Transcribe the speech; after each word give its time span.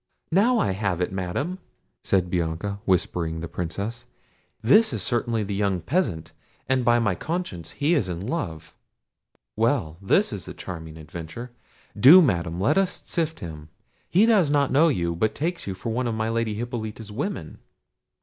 "Now 0.31 0.57
I 0.57 0.71
have 0.71 0.99
it, 0.99 1.11
Madam," 1.11 1.59
said 2.03 2.27
Bianca, 2.31 2.79
whispering 2.85 3.39
the 3.39 3.47
Princess; 3.47 4.07
"this 4.63 4.93
is 4.93 5.03
certainly 5.03 5.43
the 5.43 5.53
young 5.53 5.79
peasant; 5.79 6.31
and, 6.67 6.83
by 6.83 6.97
my 6.97 7.13
conscience, 7.13 7.73
he 7.73 7.93
is 7.93 8.09
in 8.09 8.25
love—Well! 8.25 9.97
this 10.01 10.33
is 10.33 10.47
a 10.47 10.55
charming 10.55 10.97
adventure!—do, 10.97 12.19
Madam, 12.19 12.59
let 12.59 12.79
us 12.79 13.03
sift 13.07 13.41
him. 13.41 13.69
He 14.09 14.25
does 14.25 14.49
not 14.49 14.71
know 14.71 14.87
you, 14.87 15.15
but 15.15 15.35
takes 15.35 15.67
you 15.67 15.75
for 15.75 15.89
one 15.91 16.07
of 16.07 16.15
my 16.15 16.29
Lady 16.29 16.55
Hippolita's 16.55 17.11
women." 17.11 17.59